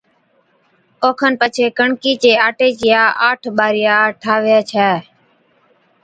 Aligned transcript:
اوکن 1.05 1.33
پڇي 1.39 1.65
ڪڻڪِي 1.77 2.13
چي 2.21 2.31
آٽي 2.47 2.69
چِيا 2.79 3.01
آٺ 3.29 3.41
ٻارِيا 3.57 3.97
ٺاھوَي 4.21 4.57
ڇَي 4.71 4.89